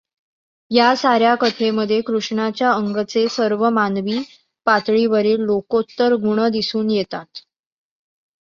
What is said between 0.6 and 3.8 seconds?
या साऱ्या कथेमध्ये कृष्णाच्या अंगचे सर्व